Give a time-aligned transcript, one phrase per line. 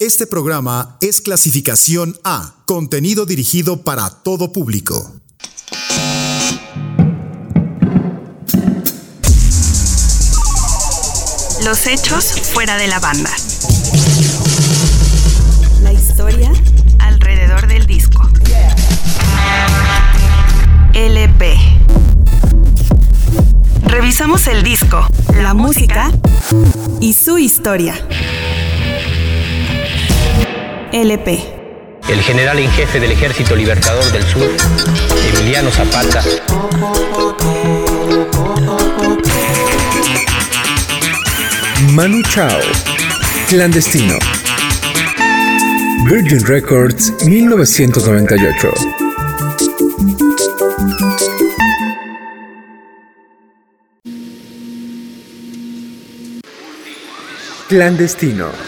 [0.00, 5.20] Este programa es clasificación A, contenido dirigido para todo público.
[11.64, 13.32] Los hechos fuera de la banda.
[15.82, 16.52] La historia
[17.00, 18.22] alrededor del disco.
[20.94, 21.58] LP.
[23.82, 25.04] Revisamos el disco,
[25.42, 26.12] la música
[27.00, 27.96] y su historia.
[30.92, 31.38] LP.
[32.08, 34.48] El general en jefe del Ejército Libertador del Sur,
[35.34, 36.22] Emiliano Zapata.
[41.92, 42.60] Manu Chao,
[43.48, 44.18] Clandestino.
[46.06, 48.72] Virgin Records, 1998.
[57.68, 58.67] Clandestino.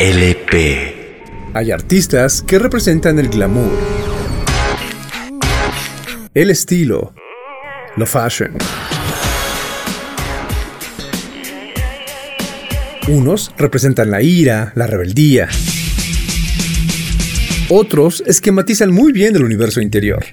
[0.00, 3.72] LP Hay artistas que representan el glamour,
[6.34, 7.14] el estilo,
[7.96, 8.56] lo fashion.
[13.08, 15.48] Unos representan la ira, la rebeldía.
[17.70, 20.24] Otros esquematizan muy bien el universo interior.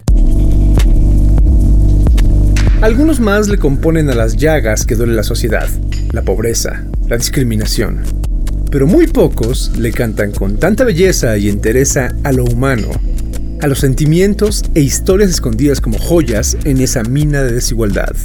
[2.79, 5.67] Algunos más le componen a las llagas que duele la sociedad,
[6.13, 8.03] la pobreza, la discriminación.
[8.71, 12.87] Pero muy pocos le cantan con tanta belleza y entereza a lo humano,
[13.61, 18.15] a los sentimientos e historias escondidas como joyas en esa mina de desigualdad.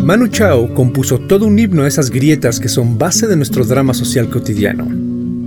[0.00, 3.94] Manu Chao compuso todo un himno a esas grietas que son base de nuestro drama
[3.94, 4.99] social cotidiano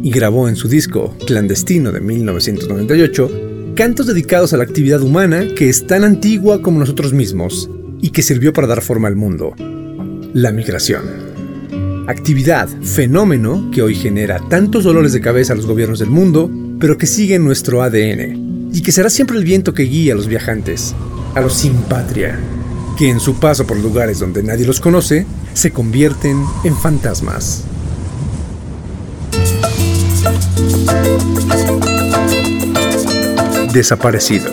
[0.03, 5.69] y grabó en su disco Clandestino de 1998 cantos dedicados a la actividad humana que
[5.69, 7.69] es tan antigua como nosotros mismos
[8.01, 9.55] y que sirvió para dar forma al mundo,
[10.33, 11.03] la migración.
[12.07, 16.51] Actividad, fenómeno que hoy genera tantos dolores de cabeza a los gobiernos del mundo,
[16.81, 20.17] pero que sigue en nuestro ADN y que será siempre el viento que guía a
[20.17, 20.93] los viajantes,
[21.33, 22.37] a los sin patria,
[22.97, 27.63] que en su paso por lugares donde nadie los conoce, se convierten en fantasmas.
[33.71, 34.51] Desaparecido.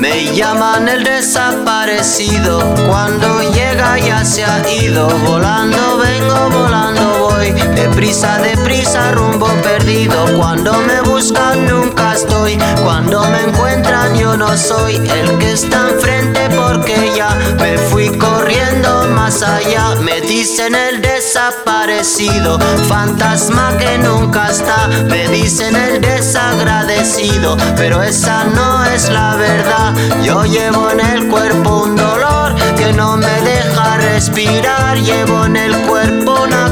[0.00, 7.52] Me llaman el desaparecido, cuando llega ya se ha ido, volando vengo, volando voy.
[7.74, 10.26] Deprisa, deprisa, rumbo perdido.
[10.36, 12.58] Cuando me buscan nunca estoy.
[12.82, 17.30] Cuando me encuentran yo no soy el que está enfrente porque ya
[17.60, 19.94] me fui corriendo más allá.
[20.02, 22.58] Me dicen el desaparecido,
[22.88, 24.88] fantasma que nunca está.
[25.08, 29.94] Me dicen el desagradecido, pero esa no es la verdad.
[30.22, 34.98] Yo llevo en el cuerpo un dolor que no me deja respirar.
[34.98, 36.67] Llevo en el cuerpo una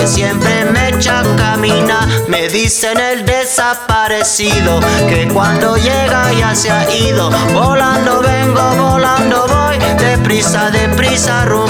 [0.00, 2.08] que siempre me echa a caminar.
[2.26, 7.30] Me dicen el desaparecido que cuando llega ya se ha ido.
[7.52, 11.69] Volando vengo, volando voy, deprisa, deprisa, rumbo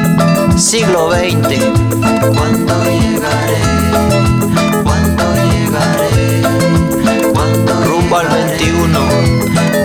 [0.59, 1.63] siglo XX.
[2.35, 3.61] ¿Cuándo llegaré?
[4.83, 6.41] ¿Cuándo llegaré?
[7.33, 8.99] ¿Cuándo rumbo al 21?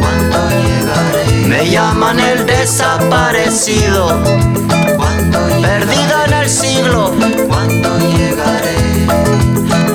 [0.01, 1.47] ¿Cuándo llegaré?
[1.47, 4.09] Me llaman el desaparecido.
[4.97, 7.13] ¿Cuándo Perdido en el siglo.
[7.49, 8.77] ¿Cuándo llegaré?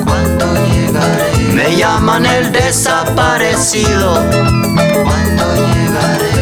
[0.04, 1.52] ¿Cuándo llegaré?
[1.54, 4.14] Me llaman el desaparecido.
[5.04, 6.41] ¿Cuándo llegaré?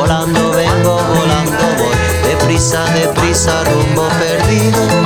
[2.71, 5.00] Deprisa, deprisa, rumbo perdido.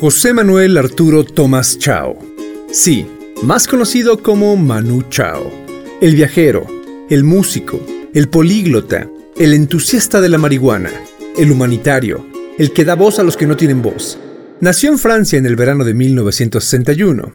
[0.00, 2.16] José Manuel Arturo Tomás Chao.
[2.70, 3.04] Sí,
[3.42, 5.50] más conocido como Manu Chao.
[6.00, 6.68] El viajero,
[7.10, 7.80] el músico,
[8.14, 10.92] el políglota, el entusiasta de la marihuana,
[11.36, 12.24] el humanitario,
[12.58, 14.20] el que da voz a los que no tienen voz.
[14.60, 17.34] Nació en Francia en el verano de 1961.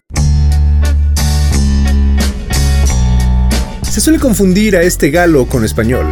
[3.82, 6.06] Se suele confundir a este galo con español.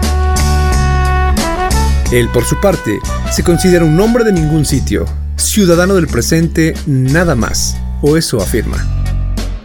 [2.12, 3.00] Él, por su parte,
[3.32, 5.06] se considera un hombre de ningún sitio,
[5.44, 8.78] ciudadano del presente nada más, o eso afirma.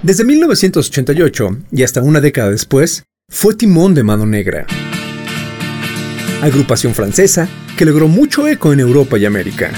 [0.03, 4.67] Desde 1988 y hasta una década después, fue timón de Mano Negra,
[6.43, 9.71] agrupación francesa que logró mucho eco en Europa y América.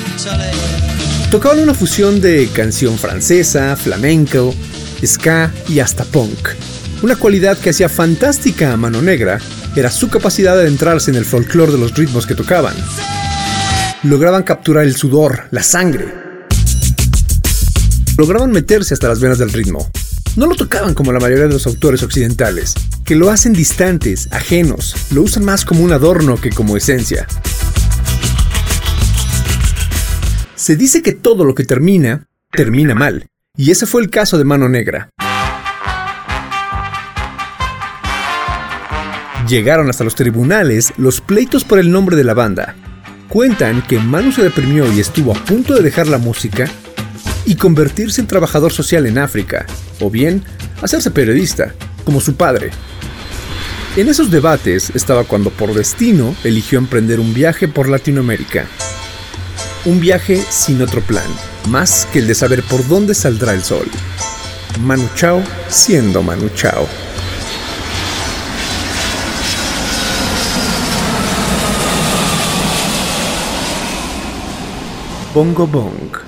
[1.31, 4.55] Tocaban una fusión de canción francesa, flamenco,
[5.05, 6.51] ska y hasta punk.
[7.03, 9.39] Una cualidad que hacía fantástica a Mano Negra
[9.77, 12.75] era su capacidad de adentrarse en el folclore de los ritmos que tocaban.
[14.05, 16.07] Lograban capturar el sudor, la sangre.
[18.17, 19.91] Lograban meterse hasta las venas del ritmo.
[20.37, 22.75] No lo tocaban como la mayoría de los autores occidentales,
[23.05, 27.27] que lo hacen distantes, ajenos, lo usan más como un adorno que como esencia.
[30.55, 33.27] Se dice que todo lo que termina, termina mal,
[33.57, 35.11] y ese fue el caso de Mano Negra.
[39.49, 42.77] Llegaron hasta los tribunales los pleitos por el nombre de la banda.
[43.29, 46.67] Cuentan que Manu se deprimió y estuvo a punto de dejar la música
[47.45, 49.67] y convertirse en trabajador social en África,
[50.01, 50.43] o bien
[50.81, 52.71] hacerse periodista, como su padre.
[53.97, 58.65] En esos debates estaba cuando por destino eligió emprender un viaje por Latinoamérica.
[59.85, 61.29] Un viaje sin otro plan,
[61.69, 63.89] más que el de saber por dónde saldrá el sol.
[64.81, 66.89] Manu Chao siendo Manu Chao.
[75.39, 76.28] Bongo Bong.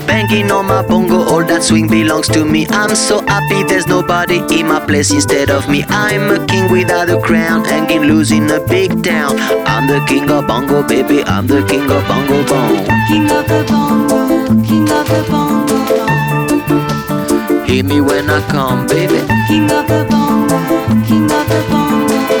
[0.11, 2.67] Banging on my bongo, all that swing belongs to me.
[2.69, 5.85] I'm so happy there's nobody in my place instead of me.
[5.87, 9.39] I'm a king without a crown, hanging loose in a big town.
[9.65, 11.23] I'm the king of bongo, baby.
[11.23, 12.75] I'm the king of bongo bong.
[13.07, 17.65] King of the bongo, king of the bongo bong.
[17.65, 19.23] Hear me when I come, baby.
[19.47, 20.57] King of the bongo,
[21.07, 22.40] king of the bongo bong.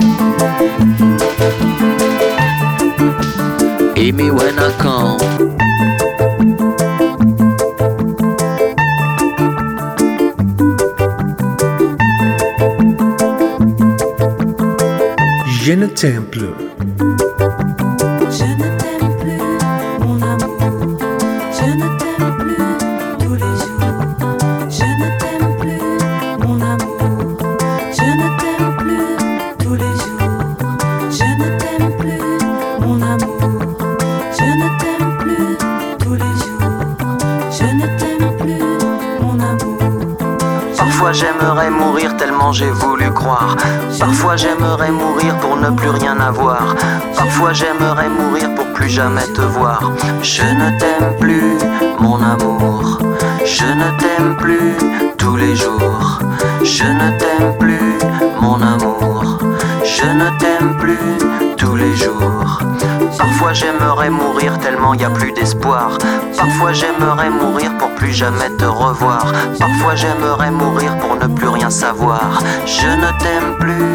[4.11, 5.19] see me when I come.
[15.63, 16.70] Jenna Templer
[41.21, 43.55] j'aimerais mourir tellement j'ai voulu croire.
[43.99, 46.75] Parfois j'aimerais mourir pour ne plus rien avoir.
[47.15, 49.91] Parfois j'aimerais mourir pour plus jamais te voir.
[50.23, 51.57] Je ne t'aime plus,
[51.99, 52.99] mon amour.
[53.45, 54.73] Je ne t'aime plus
[55.17, 56.19] tous les jours.
[56.63, 57.93] Je ne t'aime plus,
[58.41, 59.37] mon amour.
[59.83, 61.17] Je ne t'aime plus
[61.57, 62.59] tous les jours.
[63.17, 65.97] Parfois j'aimerais mourir tellement y a plus d'espoir.
[66.37, 69.31] Parfois j'aimerais mourir pour plus jamais te revoir.
[69.59, 72.41] Parfois j'aimerais mourir pour ne plus rien savoir.
[72.65, 73.93] Je ne t'aime plus,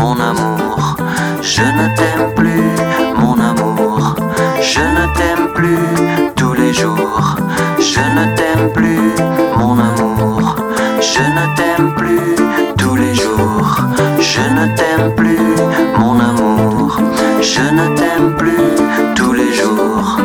[0.00, 0.96] mon amour.
[1.42, 2.70] Je ne t'aime plus,
[3.16, 4.14] mon amour.
[4.62, 7.34] Je ne t'aime plus tous les jours.
[7.80, 9.10] Je ne t'aime plus,
[9.56, 10.54] mon amour.
[11.00, 12.36] Je ne t'aime plus
[12.76, 13.80] tous les jours.
[14.20, 15.56] Je ne t'aime plus,
[15.98, 17.00] mon amour.
[17.40, 18.68] Je ne t'aime plus
[19.16, 20.20] tous les jours.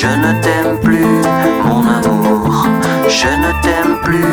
[0.00, 1.22] Je ne t'aime plus,
[1.64, 2.66] mon amour.
[3.08, 4.24] Je ne t'aime plus,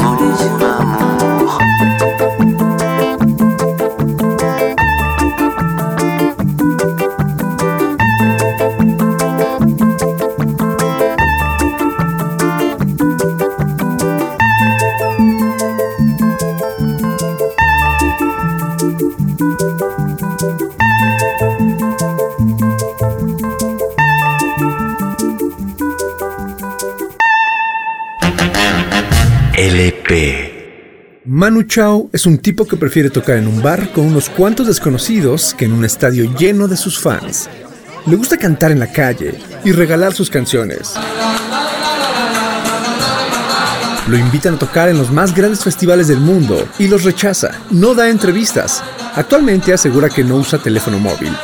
[0.00, 0.16] mon
[0.64, 1.58] amour.
[31.50, 35.52] Manu Chao es un tipo que prefiere tocar en un bar con unos cuantos desconocidos
[35.52, 37.50] que en un estadio lleno de sus fans.
[38.06, 40.94] Le gusta cantar en la calle y regalar sus canciones.
[44.06, 47.50] Lo invitan a tocar en los más grandes festivales del mundo y los rechaza.
[47.72, 48.80] No da entrevistas.
[49.16, 51.36] Actualmente asegura que no usa teléfono móvil.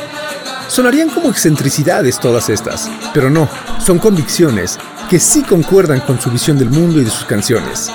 [0.69, 3.49] Sonarían como excentricidades todas estas, pero no,
[3.85, 7.91] son convicciones que sí concuerdan con su visión del mundo y de sus canciones.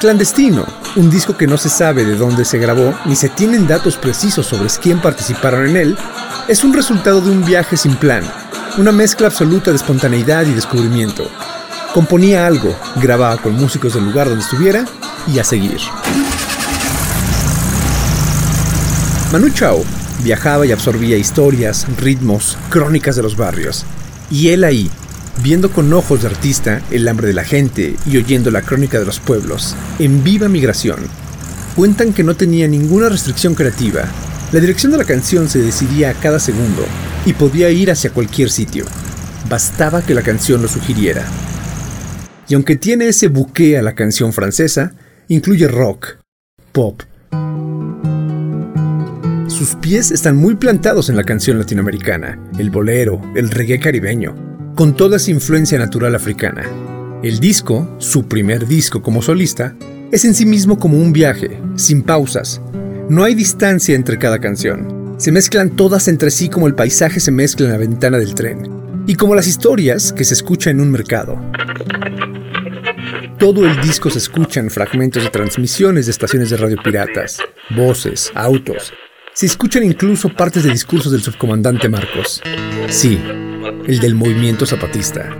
[0.00, 0.64] Clandestino,
[0.96, 4.46] un disco que no se sabe de dónde se grabó ni se tienen datos precisos
[4.46, 5.96] sobre quién participaron en él,
[6.48, 8.24] es un resultado de un viaje sin plan,
[8.78, 11.30] una mezcla absoluta de espontaneidad y descubrimiento.
[11.92, 14.86] Componía algo, grababa con músicos del lugar donde estuviera
[15.26, 15.78] y a seguir.
[19.32, 19.84] Manu Chao
[20.24, 23.84] viajaba y absorbía historias, ritmos, crónicas de los barrios.
[24.30, 24.90] Y él ahí,
[25.42, 29.06] viendo con ojos de artista el hambre de la gente y oyendo la crónica de
[29.06, 30.98] los pueblos, en viva migración,
[31.76, 34.02] cuentan que no tenía ninguna restricción creativa.
[34.52, 36.84] La dirección de la canción se decidía a cada segundo
[37.24, 38.84] y podía ir hacia cualquier sitio.
[39.48, 41.24] Bastaba que la canción lo sugiriera.
[42.48, 44.92] Y aunque tiene ese buque a la canción francesa,
[45.28, 46.16] incluye rock,
[46.72, 47.02] pop.
[49.46, 54.49] Sus pies están muy plantados en la canción latinoamericana, el bolero, el reggae caribeño,
[54.80, 56.64] con toda esa influencia natural africana.
[57.22, 59.76] El disco, su primer disco como solista,
[60.10, 62.62] es en sí mismo como un viaje, sin pausas.
[63.10, 65.16] No hay distancia entre cada canción.
[65.18, 68.70] Se mezclan todas entre sí como el paisaje se mezcla en la ventana del tren,
[69.06, 71.38] y como las historias que se escuchan en un mercado.
[73.38, 77.36] Todo el disco se escucha en fragmentos de transmisiones de estaciones de radio piratas,
[77.76, 78.94] voces, autos.
[79.34, 82.40] Se escuchan incluso partes de discursos del subcomandante Marcos.
[82.88, 83.20] Sí,
[83.86, 85.30] el del movimiento zapatista,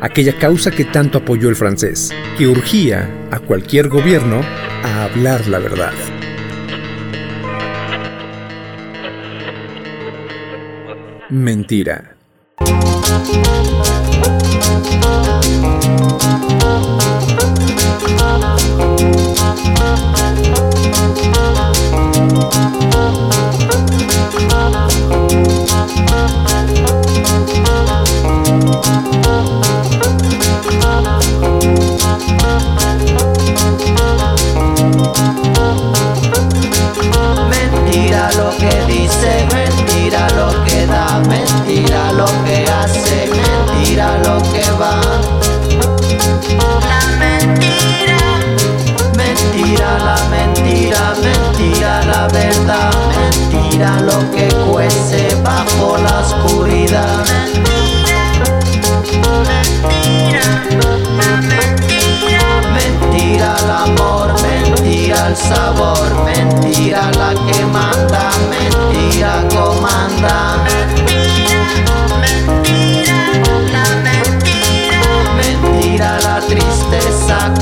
[0.00, 4.42] aquella causa que tanto apoyó el francés, que urgía a cualquier gobierno
[4.82, 5.92] a hablar la verdad.
[11.30, 12.16] Mentira.
[46.84, 48.18] La mentira,
[49.16, 57.24] mentira la mentira, mentira la verdad, mentira lo que cuece bajo la oscuridad.
[62.74, 70.62] Mentira el amor, mentira el sabor, mentira la que manda, mentira comanda.
[70.64, 71.13] Mentira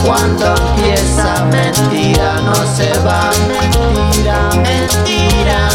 [0.04, 5.71] cuando empieza, mentira no se va, mentira, mentira.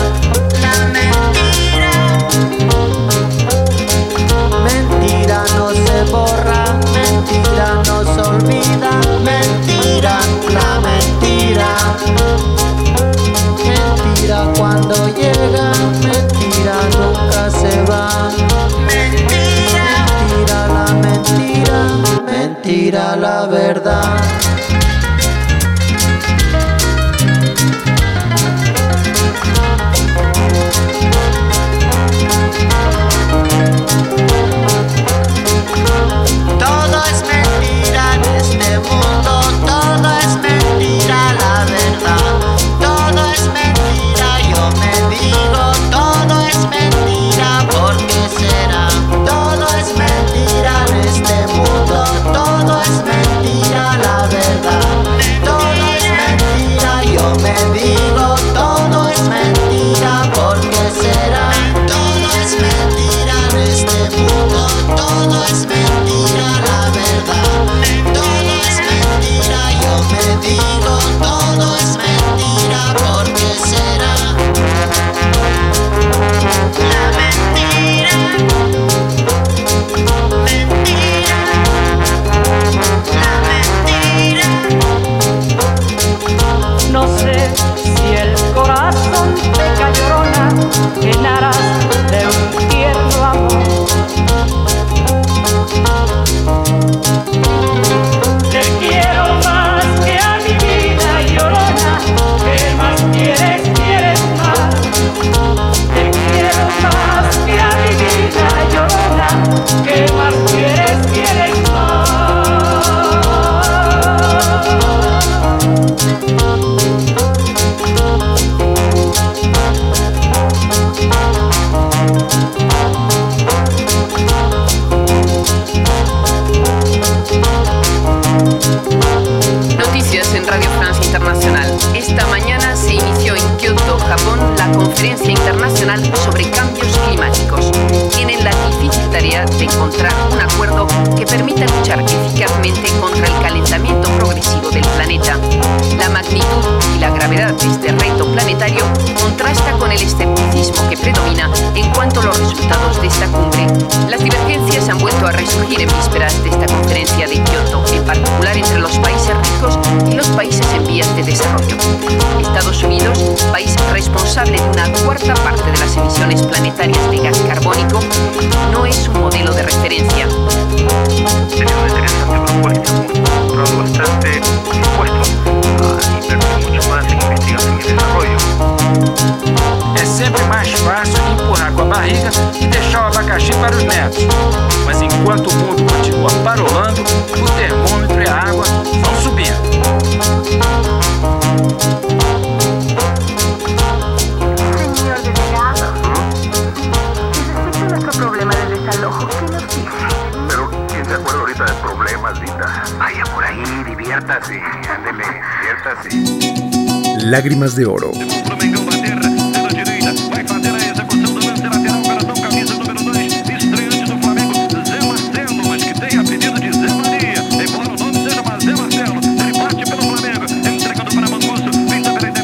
[207.37, 208.11] Lágrimas de Oro.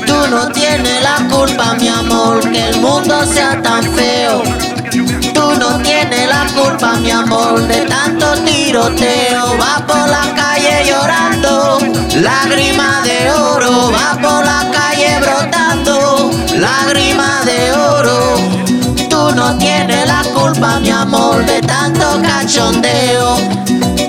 [0.06, 4.44] Tú no tienes la culpa, mi amor, que el mundo sea tan feo.
[5.34, 9.58] Tú no tienes la culpa, mi amor, de tanto tiroteo.
[9.58, 11.80] Va por la calle llorando,
[12.22, 14.73] lágrimas de oro, va por la calle
[16.64, 18.20] lágrima de oro.
[19.10, 23.38] Tú no tienes la culpa, mi amor, de tanto cachondeo.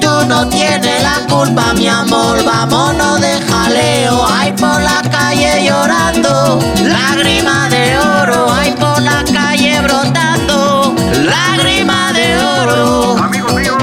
[0.01, 4.27] Tú no tienes la culpa, mi amor, vámonos de jaleo.
[4.27, 6.61] Hay por la calle llorando,
[6.97, 8.53] lágrima de oro.
[8.53, 10.95] Hay por la calle brotando,
[11.35, 13.17] lágrima de oro.
[13.19, 13.83] Amigos míos,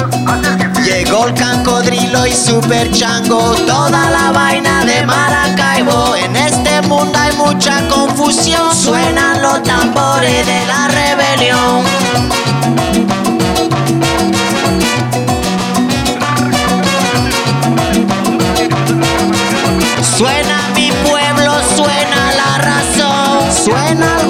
[0.86, 6.51] Llegó el cancodrilo y super chango, toda la vaina de Maracaibo en el
[7.16, 8.76] hay mucha confusión.
[8.76, 11.84] Suenan los tambores de la rebelión.
[20.18, 24.21] Suena mi pueblo, suena la razón, suena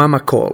[0.00, 0.49] Mama Call.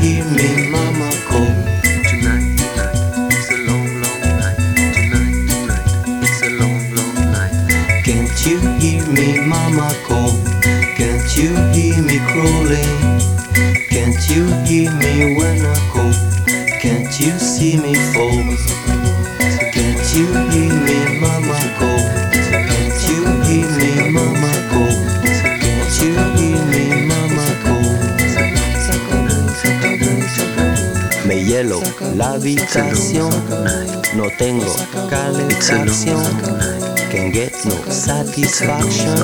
[0.00, 0.79] Can't
[34.14, 34.74] no tengo
[35.08, 36.22] calefacción.
[37.10, 39.16] Can get no satisfaction,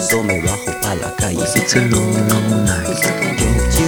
[0.00, 1.44] so me bajo a la calle.
[1.54, 3.00] It's a long, long night.
[3.02, 3.86] Can't you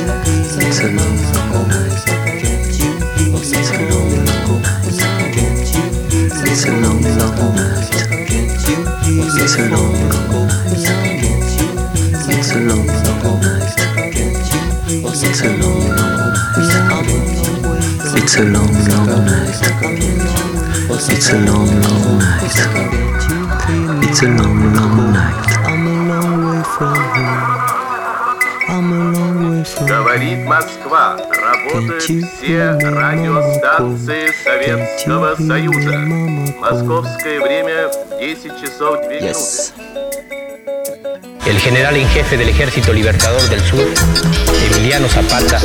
[0.61, 1.19] It's a long,
[1.53, 2.05] long night.
[2.07, 4.91] Can't you hear me, It's a long, long night.
[5.03, 7.91] Can't you hear me, It's a long, long night.
[8.29, 10.83] Can't you hear me, It's a long, long night.
[10.83, 13.77] Can't you hear me, It's a long, long night.
[14.13, 16.02] Can't you hear me, It's a long, long night.
[18.32, 19.50] It's a long, long night.
[21.10, 22.44] It's a long, long night.
[24.04, 25.58] It's a long, long night.
[25.66, 27.68] I'm a long way from home.
[28.70, 31.18] I'm a long way from Говорит Москва.
[31.18, 35.98] Работают все радиостанции Советского Союза.
[36.60, 39.74] Московское время 10 часов 2 минуты.
[41.46, 43.88] El general en jefe del Ejército Libertador del Sur,
[44.70, 45.62] Emiliano Zapata,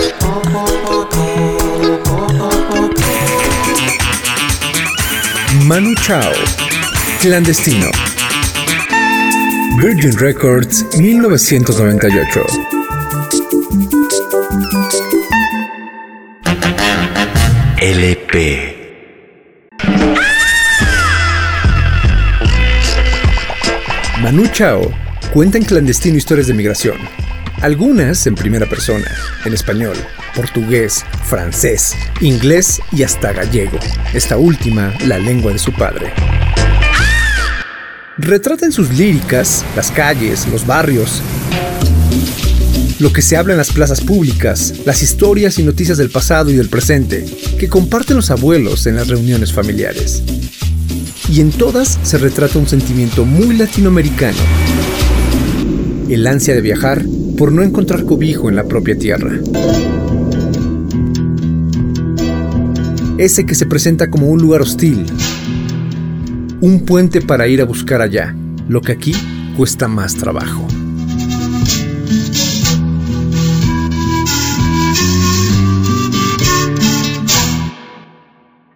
[5.67, 6.32] Manu Chao,
[7.19, 7.91] Clandestino.
[9.82, 12.45] Virgin Records, 1998.
[17.82, 18.75] LP.
[24.21, 24.89] Manu Chao
[25.34, 27.26] cuenta en clandestino historias de migración.
[27.61, 29.09] Algunas en primera persona,
[29.43, 29.97] en español,
[30.35, 33.79] portugués, francés, inglés y hasta gallego.
[34.13, 36.13] Esta última, la lengua de su padre.
[38.19, 41.23] Retrata en sus líricas las calles, los barrios,
[42.99, 46.55] lo que se habla en las plazas públicas, las historias y noticias del pasado y
[46.55, 47.25] del presente,
[47.57, 50.21] que comparten los abuelos en las reuniones familiares.
[51.27, 54.37] Y en todas se retrata un sentimiento muy latinoamericano.
[56.07, 57.03] El ansia de viajar
[57.38, 59.39] por no encontrar cobijo en la propia tierra.
[63.17, 65.06] Ese que se presenta como un lugar hostil.
[66.62, 68.36] Un puente para ir a buscar allá,
[68.67, 69.13] lo que aquí
[69.56, 70.67] cuesta más trabajo.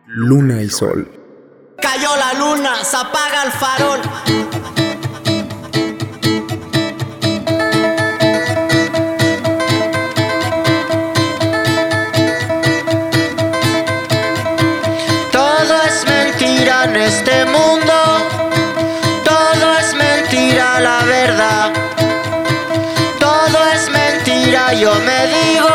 [0.08, 1.10] Luna y Sol.
[1.82, 4.30] Cayó la luna, se apaga el farol.
[24.73, 25.70] Yo me digo.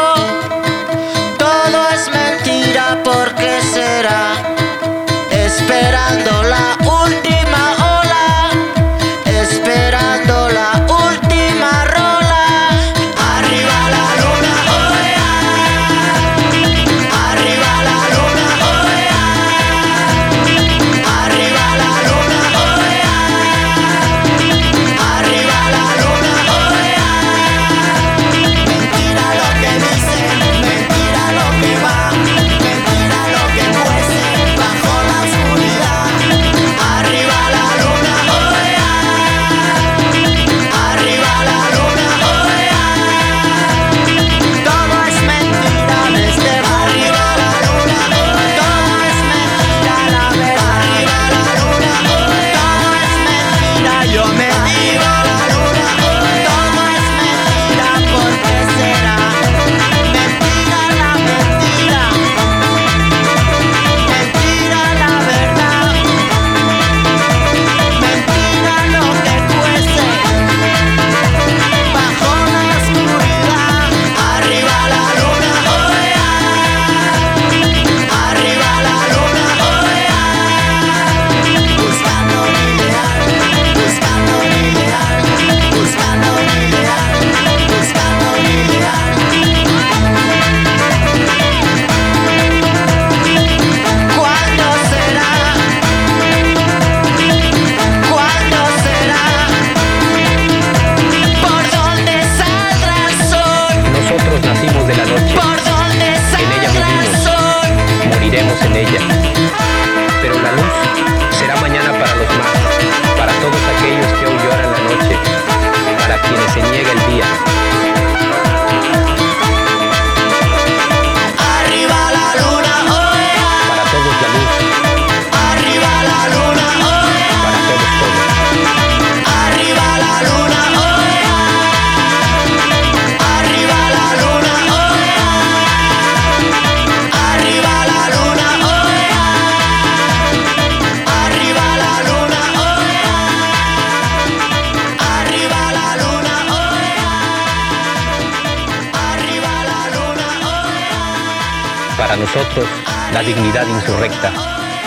[152.18, 152.66] Nosotros
[153.12, 154.32] la dignidad insurrecta,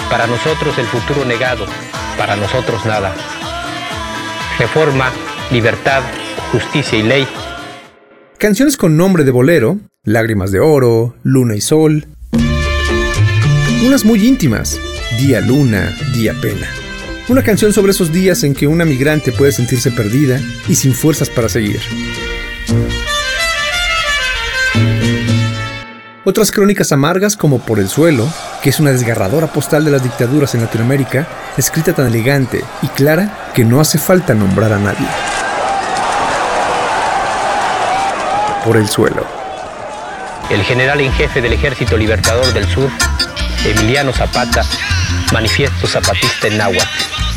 [0.10, 1.65] para nosotros el futuro negado,
[2.18, 3.13] para nosotros nada.
[4.58, 5.12] Reforma,
[5.52, 6.02] libertad,
[6.52, 7.28] justicia y ley
[8.39, 12.08] Canciones con nombre de bolero, Lágrimas de Oro, Luna y Sol.
[13.86, 14.80] Unas muy íntimas,
[15.20, 16.65] Día Luna, Día Pena.
[17.28, 20.39] Una canción sobre esos días en que una migrante puede sentirse perdida
[20.70, 21.82] y sin fuerzas para seguir.
[26.25, 28.27] Otras crónicas amargas como Por el Suelo,
[28.62, 31.25] que es una desgarradora postal de las dictaduras en Latinoamérica,
[31.58, 35.08] escrita tan elegante y clara que no hace falta nombrar a nadie.
[38.65, 39.25] Por el Suelo.
[40.49, 42.89] El general en jefe del Ejército Libertador del Sur,
[43.65, 44.65] Emiliano Zapata,
[45.32, 47.29] manifiesto zapatista en náhuatl.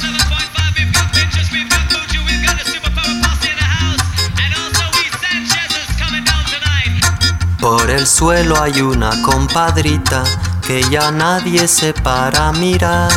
[7.62, 10.25] Por el suelo hay una compadrita
[10.66, 13.12] que ya nadie se para mirar.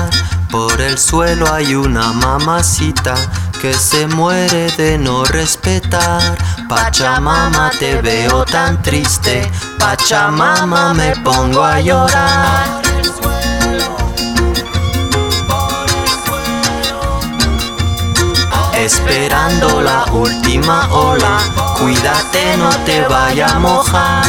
[0.52, 3.16] Por el suelo hay una mamacita
[3.60, 6.38] que se muere de no respetar.
[6.70, 12.84] Pachamama te veo tan triste, Pachamama me pongo a llorar.
[18.78, 21.40] Esperando la última ola,
[21.80, 24.26] cuídate no te vaya a mojar.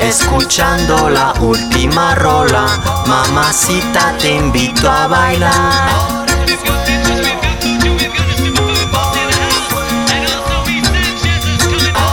[0.00, 2.66] Escuchando la última rola,
[3.06, 6.16] mamacita te invito a bailar.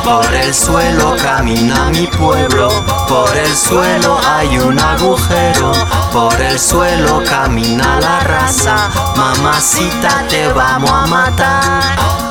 [0.03, 2.69] Por el suelo camina mi pueblo,
[3.07, 5.71] por el suelo hay un agujero,
[6.11, 12.22] por el suelo camina la raza, mamacita te vamos a matar.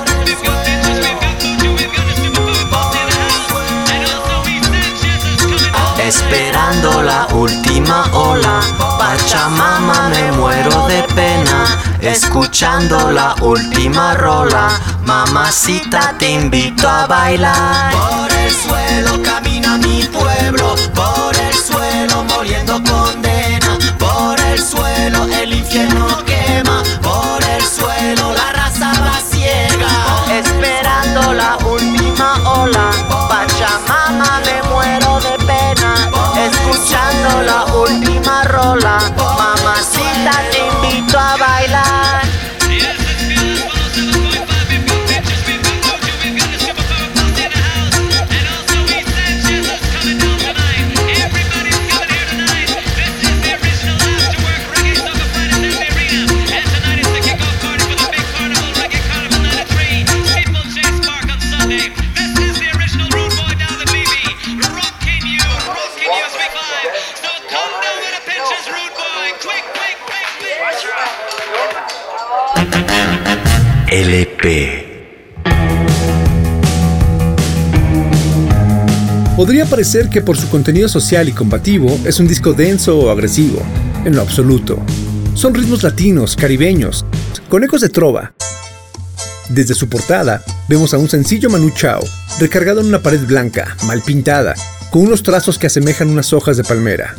[6.14, 8.60] Esperando la última ola,
[8.98, 11.64] Pachamama me muero de pena.
[12.02, 17.92] Escuchando la última rola, mamacita te invito a bailar.
[17.92, 21.21] Por el suelo camina mi pueblo, por
[79.42, 83.60] Podría parecer que por su contenido social y combativo es un disco denso o agresivo.
[84.04, 84.78] En lo absoluto.
[85.34, 87.04] Son ritmos latinos, caribeños,
[87.48, 88.34] con ecos de trova.
[89.48, 92.04] Desde su portada, vemos a un sencillo Manu Chao,
[92.38, 94.54] recargado en una pared blanca, mal pintada,
[94.92, 97.16] con unos trazos que asemejan unas hojas de palmera.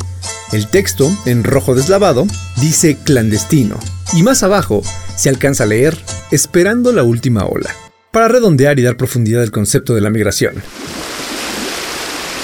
[0.50, 3.78] El texto, en rojo deslavado, dice clandestino,
[4.14, 4.80] y más abajo
[5.14, 5.94] se alcanza a leer
[6.30, 7.68] esperando la última ola,
[8.12, 10.54] para redondear y dar profundidad al concepto de la migración.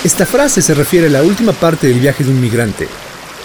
[0.03, 2.89] Esta frase se refiere a la última parte del viaje de un migrante,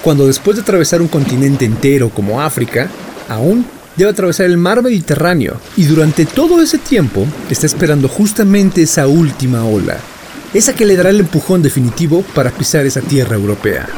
[0.01, 2.89] cuando después de atravesar un continente entero como África,
[3.28, 3.66] aún
[3.97, 5.60] debe atravesar el mar Mediterráneo.
[5.76, 9.97] Y durante todo ese tiempo está esperando justamente esa última ola,
[10.53, 13.89] esa que le dará el empujón definitivo para pisar esa tierra europea.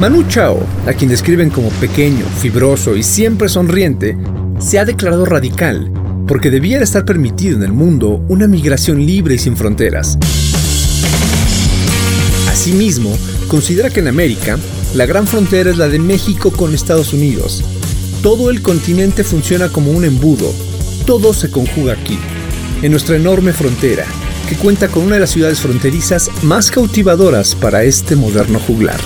[0.00, 4.16] Manu Chao, a quien describen como pequeño, fibroso y siempre sonriente,
[4.62, 5.90] se ha declarado radical
[6.28, 10.16] porque debiera estar permitido en el mundo una migración libre y sin fronteras.
[12.48, 14.56] Asimismo, considera que en América,
[14.94, 17.64] la gran frontera es la de México con Estados Unidos.
[18.22, 20.52] Todo el continente funciona como un embudo,
[21.06, 22.18] todo se conjuga aquí,
[22.82, 24.04] en nuestra enorme frontera,
[24.48, 29.00] que cuenta con una de las ciudades fronterizas más cautivadoras para este moderno juglar.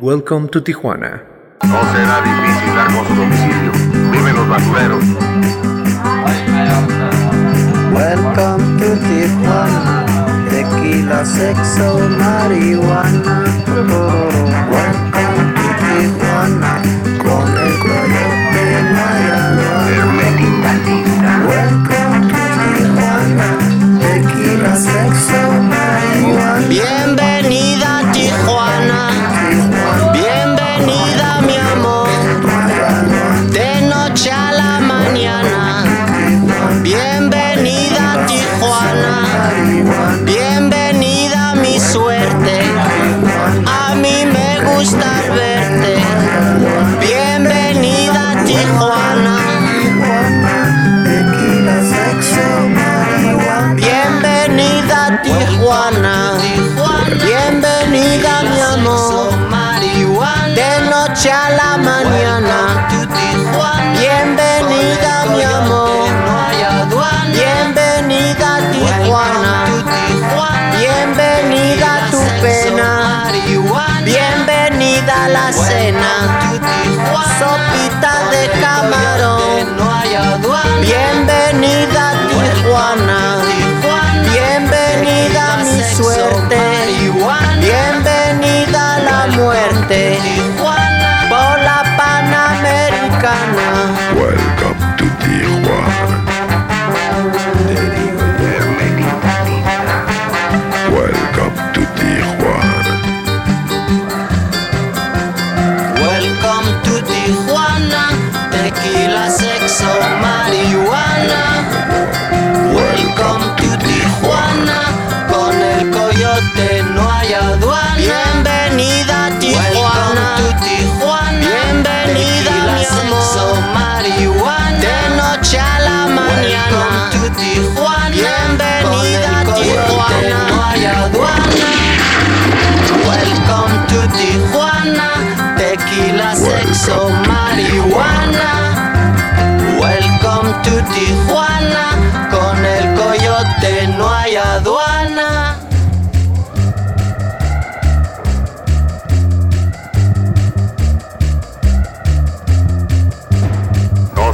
[0.00, 1.31] Welcome to Tijuana.
[1.72, 3.72] No será difícil dar con su domicilio.
[4.12, 5.04] Viven los basureros.
[7.92, 10.04] Welcome to Tijuana.
[10.50, 13.44] Tequila, sexo, marihuana.
[14.70, 15.01] Welcome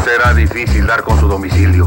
[0.08, 1.86] será difícil dar con su domicilio.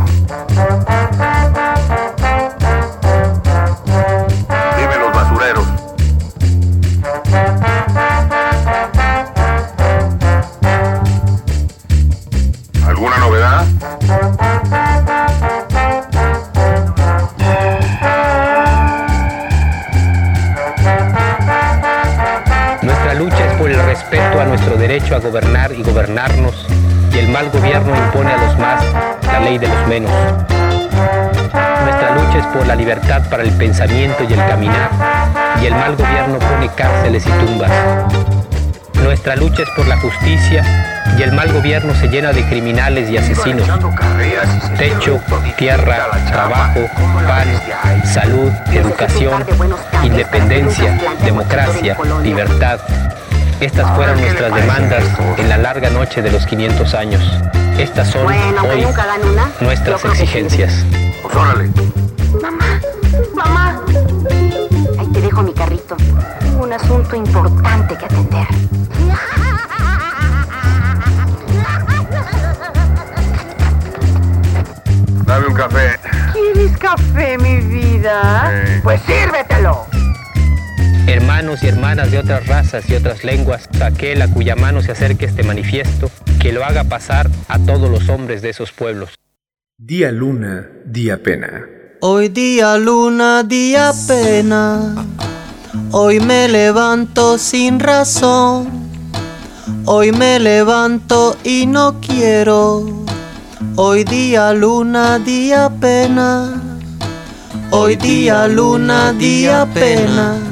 [29.92, 30.12] Menos.
[31.84, 34.90] Nuestra lucha es por la libertad para el pensamiento y el caminar,
[35.62, 37.70] y el mal gobierno pone cárceles y tumbas.
[39.04, 40.64] Nuestra lucha es por la justicia,
[41.18, 43.68] y el mal gobierno se llena de criminales y asesinos.
[44.78, 45.20] Techo,
[45.58, 46.80] tierra, trabajo,
[47.28, 49.44] pan, salud, educación,
[50.04, 52.80] independencia, democracia, libertad.
[53.62, 55.04] Estas fueron nuestras demandas
[55.38, 57.22] en la larga noche de los 500 años.
[57.78, 58.88] Estas son hoy
[59.60, 60.84] nuestras exigencias.
[61.22, 61.70] Pues órale.
[62.42, 62.82] Mamá,
[63.36, 63.82] mamá.
[64.98, 65.96] Ahí te dejo mi carrito.
[66.40, 68.48] Tengo un asunto importante que atender.
[75.26, 76.00] Dame un café.
[76.34, 78.52] ¿Quieres café, mi vida?
[78.82, 79.91] Pues sírvetelo.
[81.12, 85.26] Hermanos y hermanas de otras razas y otras lenguas, aquel a cuya mano se acerque
[85.26, 86.10] este manifiesto,
[86.40, 89.10] que lo haga pasar a todos los hombres de esos pueblos.
[89.78, 91.66] Día luna, día pena.
[92.00, 95.06] Hoy día luna, día pena.
[95.92, 98.70] Hoy me levanto sin razón.
[99.84, 102.86] Hoy me levanto y no quiero.
[103.76, 106.80] Hoy día luna, día pena.
[107.72, 110.51] Hoy día luna, día pena.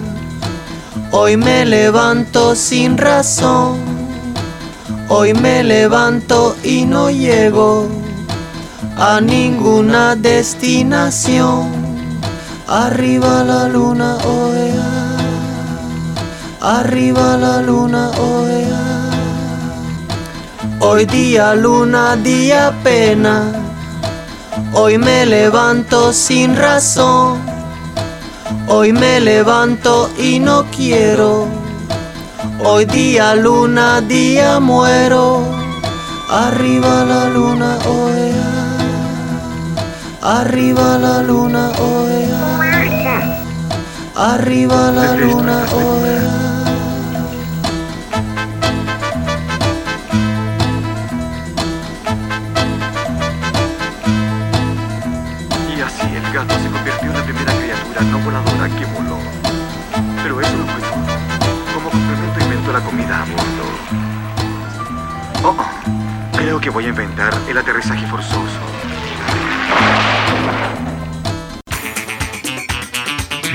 [1.12, 3.80] Hoy me levanto sin razón.
[5.08, 7.88] Hoy me levanto y no llego
[8.96, 11.72] a ninguna destinación.
[12.68, 15.18] Arriba la luna, oea.
[16.62, 19.10] Arriba la luna, oea.
[20.80, 23.52] Hoy día luna, día pena.
[24.74, 27.49] Hoy me levanto sin razón.
[28.68, 31.48] Hoy me levanto y no quiero.
[32.64, 35.44] Hoy día luna, día muero.
[36.30, 38.78] Arriba la luna, oea.
[40.22, 43.20] Arriba la luna, oea.
[44.16, 46.49] Arriba la luna, oea.
[65.42, 68.60] Oh, oh, creo que voy a inventar el aterrizaje forzoso.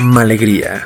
[0.00, 0.82] Malegría.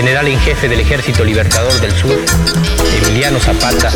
[0.00, 2.16] General en jefe del Ejército Libertador del Sur,
[3.04, 3.92] Emiliano Zapata,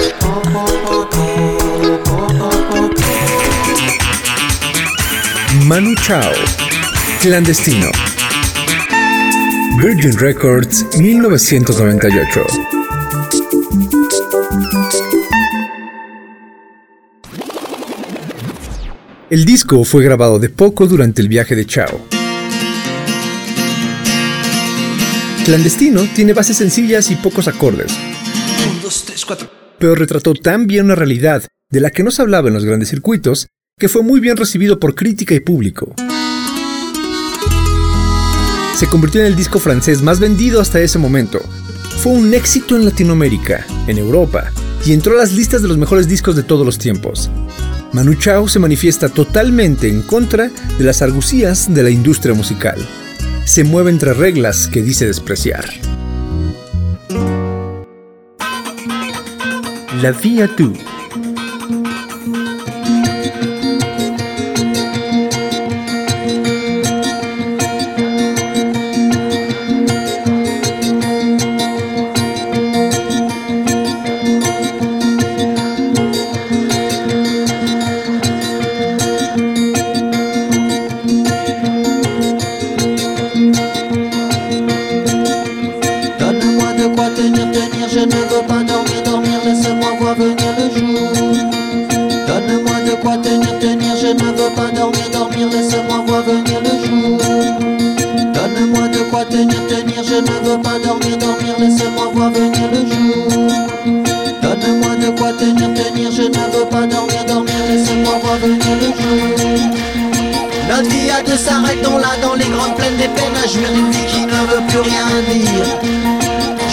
[5.63, 6.31] Manu Chao.
[7.23, 7.91] Clandestino.
[9.79, 12.47] Virgin Records 1998.
[19.31, 22.14] El disco fue grabado de poco durante el viaje de Chao.
[25.45, 27.93] Clandestino tiene bases sencillas y pocos acordes,
[29.79, 32.89] pero retrató tan bien una realidad de la que no se hablaba en los grandes
[32.89, 35.95] circuitos que fue muy bien recibido por crítica y público.
[38.75, 41.41] Se convirtió en el disco francés más vendido hasta ese momento.
[41.99, 44.51] Fue un éxito en Latinoamérica, en Europa,
[44.87, 47.31] y entró a las listas de los mejores discos de todos los tiempos.
[47.93, 52.79] Manu Chao se manifiesta totalmente en contra de las argucias de la industria musical
[53.45, 55.65] se mueve entre reglas que dice despreciar.
[60.01, 60.73] La Via Tu
[113.55, 115.67] jouir une vie qui ne veut plus rien dire.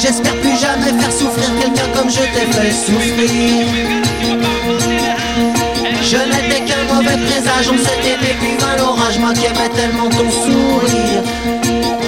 [0.01, 3.67] J'espère plus jamais faire souffrir quelqu'un comme je t'ai fait souffrir.
[6.01, 10.09] Je n'étais qu'un mauvais présage, on s'est aimé puis vint l'orage, moi qui aimais tellement
[10.09, 11.23] ton sourire.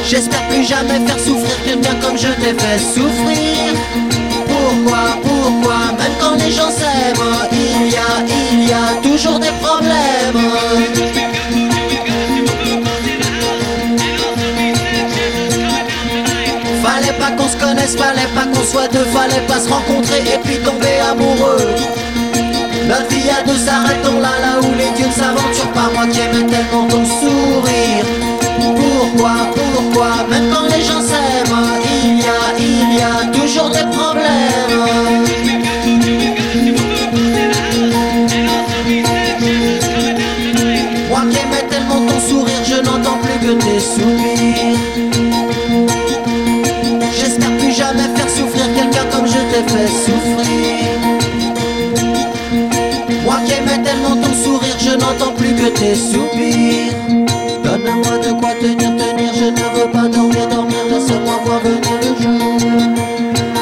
[0.05, 3.74] J'espère plus jamais faire souffrir quelqu'un comme je t'ai fait souffrir.
[4.47, 8.13] Pourquoi, pourquoi, même quand les gens s'aiment, il y a,
[8.51, 9.52] il y a toujours des
[17.20, 20.57] Pas qu'on se connaisse, fallait pas qu'on soit deux, fallait pas se rencontrer et puis
[20.57, 21.68] tomber amoureux.
[22.88, 26.20] Notre vie à deux s'arrêtons là, là où les dieux ne s'aventurent pas, moi qui
[26.20, 28.05] aimais tellement ton sourire.
[28.59, 31.55] Pourquoi, pourquoi, même quand les gens s'aiment,
[32.03, 34.62] il y a, il y a toujours des problèmes.
[55.76, 56.93] Tes soupirs.
[57.63, 62.11] Donne-moi de quoi tenir, tenir, je ne veux pas dormir, dormir, laisse-moi voir venir le
[62.21, 62.57] jour.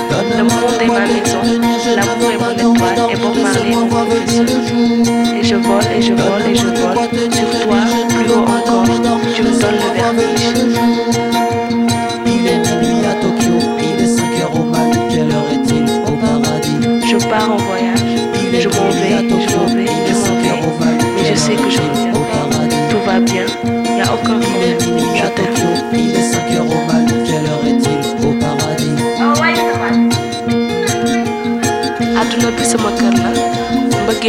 [0.09, 4.57] Donne-moi de quoi tenir, tenir, je ne veux pas dormir, dormir, laisse-moi voir venir le
[4.67, 5.13] jour.
[5.39, 6.80] Et je vole et je vole et je vole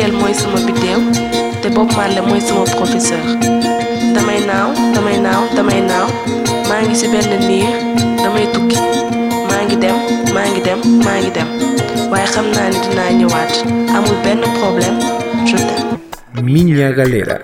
[0.03, 1.01] mbëggeel mooy sama biddéew
[1.63, 3.23] te Bob Marley mooy sama professeur.
[4.15, 6.09] Damay naaw damay naaw damay naaw.
[6.69, 7.71] Maa ngi ci benn niir
[8.19, 8.79] damay tukki.
[9.49, 9.95] Maa ngi dem
[10.35, 11.49] maa ngi dem maa ngi dem.
[12.11, 13.53] Waaye xam naa ni dinaa ñëwaat.
[13.95, 14.99] Amul benn problème
[15.47, 15.99] je t'aime.
[16.43, 17.39] Miña Galera.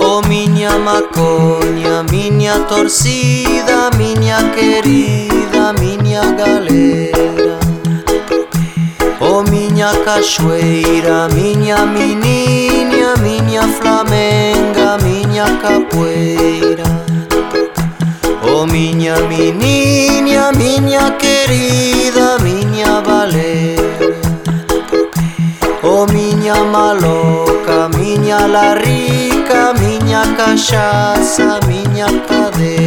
[0.00, 5.37] Oh miña macoña, miña torcida, miña querida,
[5.72, 7.58] miña galera.
[9.20, 16.88] O miña cachoeira, miña menininha, miña flamenga, miña capoeira.
[18.54, 24.08] O miña menininha, miña querida, miña valera.
[25.82, 32.77] O miña maloca, miña la rica, miña cachaça, miña cadera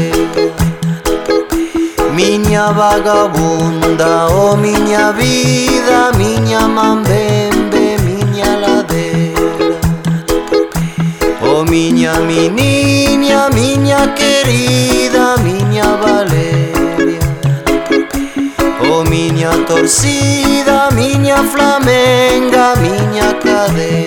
[2.24, 9.42] Miña vagabunda, oh miña vida, miña mambembe, miña ladeira
[11.42, 17.26] Oh miña meniña, miña querida, miña Valeria
[18.92, 24.01] Oh miña torcida, miña flamenga, miña cadera.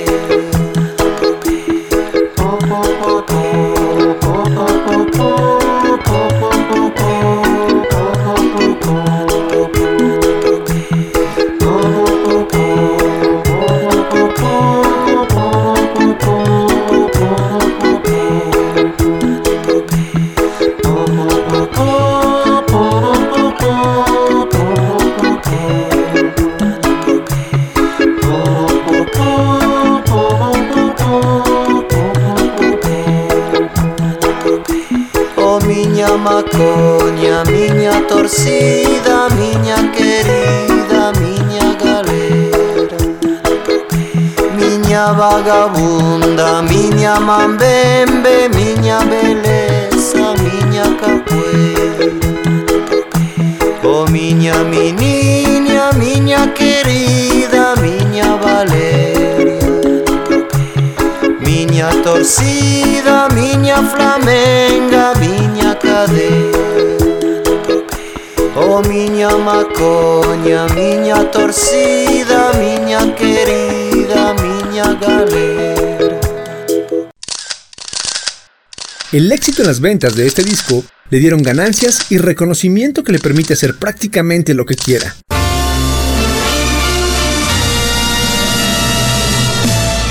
[79.14, 83.20] El éxito en las ventas de este disco le dieron ganancias y reconocimiento que le
[83.20, 85.14] permite hacer prácticamente lo que quiera.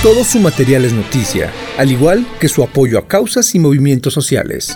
[0.02, 4.74] Todo su material es noticia, al igual que su apoyo a causas y movimientos sociales.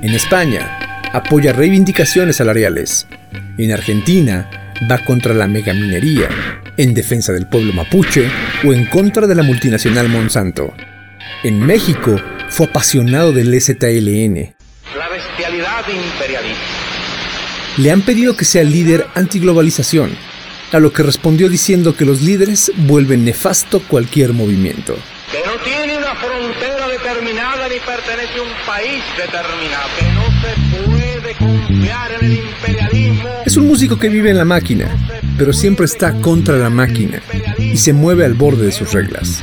[0.00, 0.78] En España,
[1.12, 3.06] apoya reivindicaciones salariales.
[3.58, 4.48] En Argentina,
[4.90, 6.30] va contra la megaminería,
[6.78, 8.26] en defensa del pueblo mapuche
[8.64, 10.72] o en contra de la multinacional Monsanto.
[11.44, 12.18] En México,
[12.52, 14.54] fue apasionado del ZLN.
[14.94, 16.60] La bestialidad imperialista.
[17.78, 20.14] Le han pedido que sea líder antiglobalización,
[20.70, 24.94] a lo que respondió diciendo que los líderes vuelven nefasto cualquier movimiento.
[25.30, 29.88] Que no tiene una frontera determinada ni pertenece a un país determinado.
[29.98, 33.28] Que no se puede confiar en el imperialismo.
[33.46, 34.94] Es un músico que vive en la máquina,
[35.38, 37.22] pero siempre está contra la máquina
[37.58, 39.42] y se mueve al borde de sus reglas.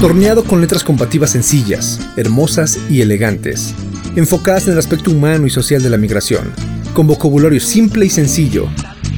[0.00, 3.74] Torneado con letras combativas sencillas, hermosas y elegantes,
[4.14, 6.52] enfocadas en el aspecto humano y social de la migración,
[6.94, 8.68] con vocabulario simple y sencillo,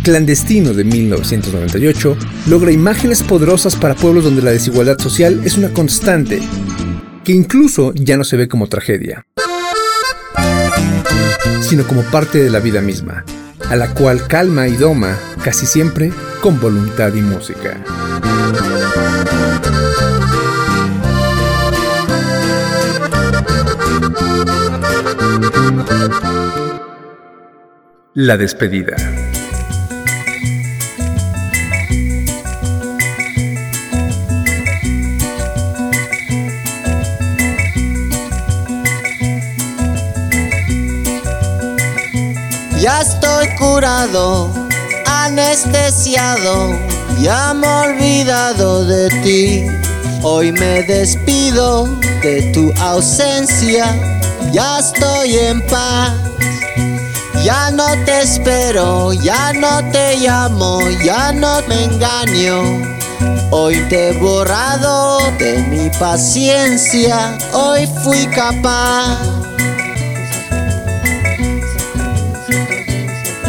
[0.03, 2.17] Clandestino de 1998
[2.49, 6.41] logra imágenes poderosas para pueblos donde la desigualdad social es una constante,
[7.25, 9.27] que incluso ya no se ve como tragedia,
[11.61, 13.27] sino como parte de la vida misma,
[13.69, 16.11] a la cual calma y doma casi siempre
[16.41, 17.85] con voluntad y música.
[28.23, 28.97] La despedida.
[42.79, 44.53] Ya estoy curado,
[45.07, 46.79] anestesiado,
[47.23, 49.67] ya me he olvidado de ti.
[50.23, 51.87] Hoy me despido
[52.23, 53.87] de tu ausencia,
[54.53, 56.13] ya estoy en paz.
[57.43, 62.63] Ya no te espero, ya no te llamo, ya no me engaño.
[63.51, 69.19] Hoy te he borrado de mi paciencia, hoy fui capaz.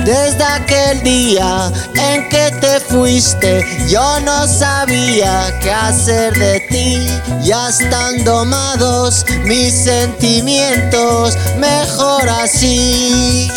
[0.06, 7.08] Desde aquel día en que te fuiste, yo no sabía qué hacer de ti.
[7.44, 13.50] Ya están domados mis sentimientos, mejor así.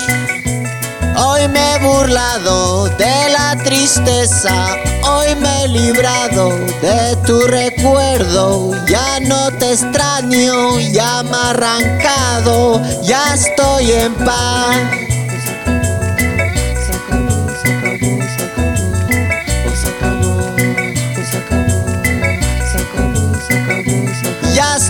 [1.16, 6.48] Hoy me he burlado de la tristeza, hoy me he librado
[6.82, 8.72] de tu recuerdo.
[8.86, 15.03] Ya no te extraño, ya me arrancado, ya estoy en paz.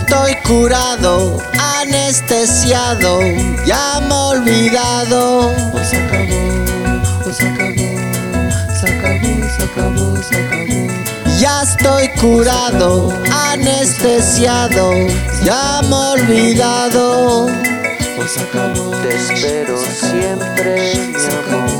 [0.05, 1.37] Estoy curado,
[1.81, 3.19] anestesiado,
[3.65, 5.51] ya me he olvidado.
[5.83, 7.87] Se acabó, se acabó,
[8.79, 11.39] se acabó, se acabó, se acabó.
[11.39, 13.13] Ya estoy curado,
[13.51, 14.93] anestesiado,
[15.43, 17.47] ya me he olvidado.
[18.27, 18.91] Se acabó.
[19.03, 21.75] Te espero siempre, mi amor.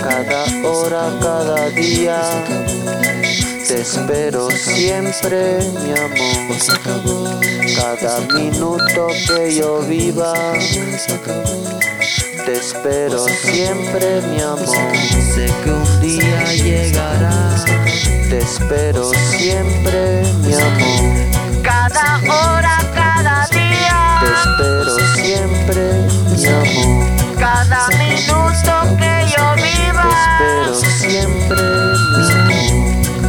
[0.00, 2.20] Cada hora, cada día.
[3.68, 6.56] Te espero siempre, mi amor.
[7.74, 10.32] Cada minuto que yo viva.
[12.44, 14.96] Te espero siempre, mi amor.
[15.34, 17.56] Sé que un día llegará.
[18.30, 21.62] Te espero siempre, mi amor.
[21.62, 24.20] Cada hora, cada día.
[24.20, 26.06] Te espero siempre,
[26.36, 27.06] mi amor.
[27.36, 30.08] Cada minuto que yo Te viva.
[30.38, 32.45] espero siempre, mi amor.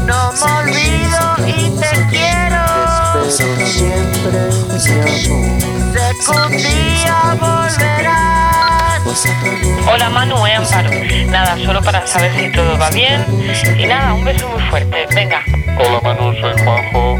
[0.07, 2.63] No me olvido y te quiero.
[3.21, 4.57] Te espero siempre.
[9.85, 10.89] Hola Manu, eh, Amparo.
[11.27, 13.25] Nada, solo para saber si todo va bien.
[13.77, 15.07] Y nada, un beso muy fuerte.
[15.13, 15.43] Venga.
[15.77, 17.17] Hola Manu, soy Juanjo.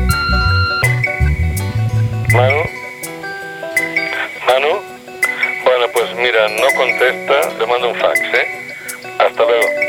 [2.32, 2.64] Manu.
[4.48, 4.82] Manu.
[5.66, 8.48] Bueno, pues mira, no contesta, le mando un fax, ¿eh?
[9.20, 9.87] Hasta luego.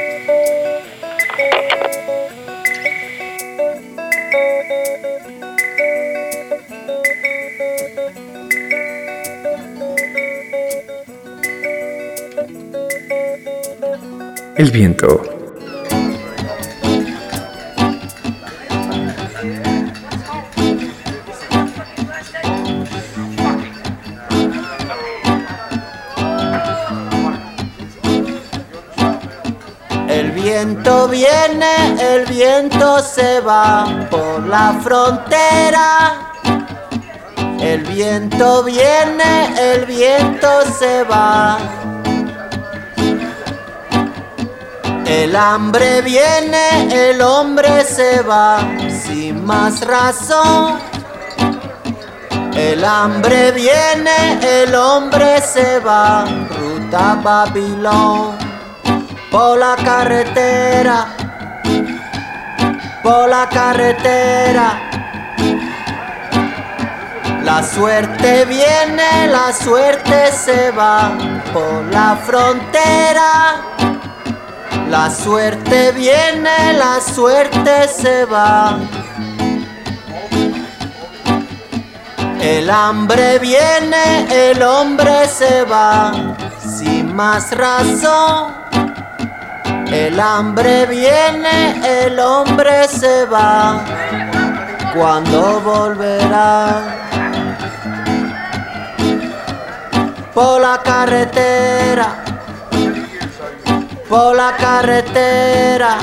[14.59, 15.23] El viento.
[30.09, 36.33] El viento viene, el viento se va por la frontera.
[37.61, 41.78] El viento viene, el viento se va.
[45.09, 48.59] El hambre viene, el hombre se va
[49.03, 50.79] sin más razón.
[52.55, 58.37] El hambre viene, el hombre se va, ruta Babilón,
[59.31, 61.07] por la carretera,
[63.03, 64.83] por la carretera.
[67.45, 71.17] La suerte viene, la suerte se va
[71.55, 73.98] por la frontera.
[74.91, 78.79] La suerte viene, la suerte se va.
[82.41, 86.13] El hambre viene, el hombre se va,
[86.59, 88.55] sin más razón.
[89.93, 93.85] El hambre viene, el hombre se va.
[94.95, 96.83] ¿Cuándo volverá?
[100.33, 102.25] Por la carretera,
[104.09, 105.99] por la carretera,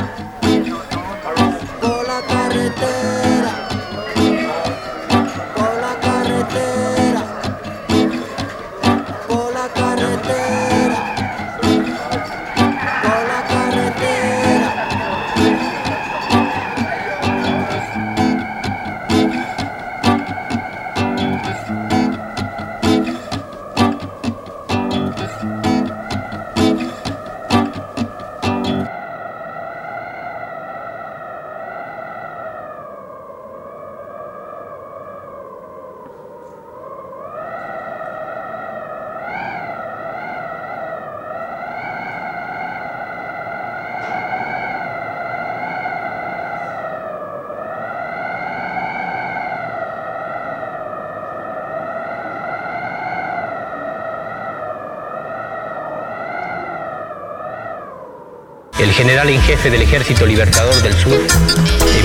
[58.95, 61.19] general en jefe del Ejército Libertador del Sur,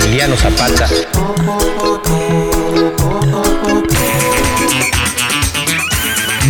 [0.03, 0.89] Emiliano Zapata,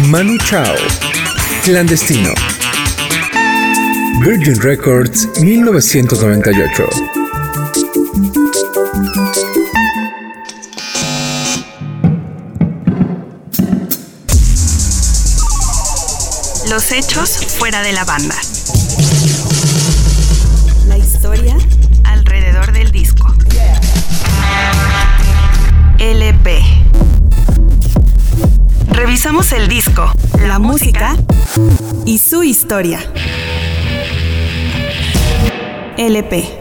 [0.07, 0.75] Manu Chao.
[1.63, 2.33] Clandestino.
[4.25, 6.89] Virgin Records 1998.
[16.71, 18.37] Los hechos fuera de la banda.
[29.31, 30.13] El disco,
[30.47, 31.17] la música
[32.05, 32.99] y su historia.
[35.97, 36.60] LP.